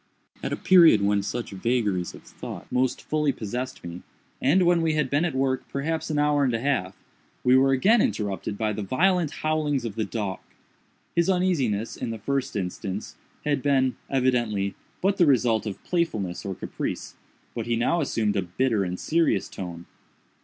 [0.41, 4.01] At a period when such vagaries of thought most fully possessed me,
[4.41, 6.95] and when we had been at work perhaps an hour and a half,
[7.43, 10.39] we were again interrupted by the violent howlings of the dog.
[11.15, 16.55] His uneasiness, in the first instance, had been, evidently, but the result of playfulness or
[16.55, 17.13] caprice,
[17.53, 19.85] but he now assumed a bitter and serious tone.